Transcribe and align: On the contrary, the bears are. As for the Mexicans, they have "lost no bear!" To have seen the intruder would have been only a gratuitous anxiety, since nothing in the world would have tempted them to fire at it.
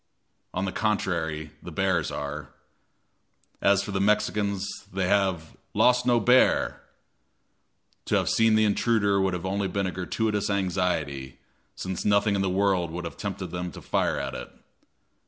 On 0.51 0.65
the 0.65 0.71
contrary, 0.71 1.51
the 1.61 1.71
bears 1.71 2.09
are. 2.09 2.49
As 3.61 3.83
for 3.83 3.91
the 3.91 4.01
Mexicans, 4.01 4.67
they 4.91 5.07
have 5.07 5.55
"lost 5.75 6.07
no 6.07 6.19
bear!" 6.19 6.81
To 8.05 8.15
have 8.15 8.27
seen 8.27 8.55
the 8.55 8.65
intruder 8.65 9.21
would 9.21 9.33
have 9.35 9.43
been 9.43 9.51
only 9.51 9.67
a 9.67 9.91
gratuitous 9.91 10.49
anxiety, 10.49 11.37
since 11.75 12.03
nothing 12.03 12.33
in 12.35 12.41
the 12.41 12.49
world 12.49 12.89
would 12.89 13.05
have 13.05 13.15
tempted 13.15 13.51
them 13.51 13.71
to 13.73 13.81
fire 13.83 14.17
at 14.17 14.33
it. 14.33 14.49